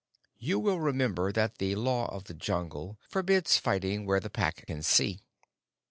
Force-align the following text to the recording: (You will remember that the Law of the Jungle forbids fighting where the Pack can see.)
(You 0.39 0.57
will 0.57 0.79
remember 0.79 1.31
that 1.31 1.59
the 1.59 1.75
Law 1.75 2.07
of 2.11 2.23
the 2.23 2.33
Jungle 2.33 2.97
forbids 3.07 3.57
fighting 3.57 4.07
where 4.07 4.19
the 4.19 4.31
Pack 4.31 4.65
can 4.65 4.81
see.) 4.81 5.19